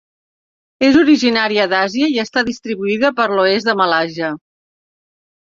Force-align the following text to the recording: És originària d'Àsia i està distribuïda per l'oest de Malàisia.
És 0.87 0.95
originària 1.01 1.67
d'Àsia 1.73 2.07
i 2.15 2.19
està 2.25 2.45
distribuïda 2.49 3.13
per 3.21 3.29
l'oest 3.35 3.71
de 3.71 3.79
Malàisia. 3.83 4.35